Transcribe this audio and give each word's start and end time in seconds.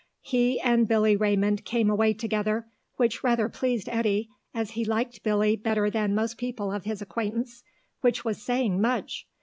He 0.23 0.59
and 0.59 0.87
Billy 0.87 1.15
Raymond 1.15 1.63
came 1.63 1.87
away 1.87 2.13
together, 2.15 2.65
which 2.95 3.23
rather 3.23 3.47
pleased 3.47 3.87
Eddy, 3.87 4.29
as 4.51 4.71
he 4.71 4.83
liked 4.83 5.21
Billy 5.21 5.55
better 5.55 5.91
than 5.91 6.15
most 6.15 6.39
people 6.39 6.71
of 6.71 6.85
his 6.85 7.03
acquaintance, 7.03 7.63
which 7.99 8.25
was 8.25 8.41
saying 8.41 8.81
much. 8.81 9.27